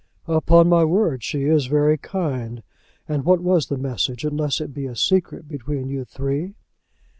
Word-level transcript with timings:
"Upon 0.25 0.67
my 0.67 0.83
word 0.83 1.21
she 1.21 1.43
is 1.43 1.67
very 1.67 1.95
kind. 1.95 2.63
And 3.07 3.23
what 3.23 3.39
was 3.39 3.67
the 3.67 3.77
message, 3.77 4.25
unless 4.25 4.59
it 4.59 4.73
be 4.73 4.87
a 4.87 4.95
secret 4.95 5.47
between 5.47 5.89
you 5.89 6.05
three?" 6.05 6.55